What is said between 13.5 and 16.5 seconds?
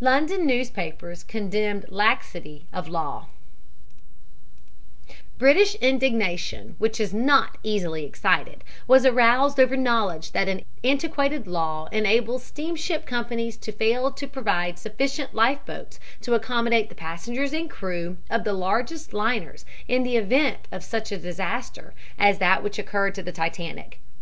to fail to provide sufficient life boats to